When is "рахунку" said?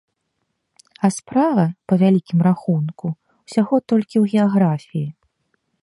2.49-3.07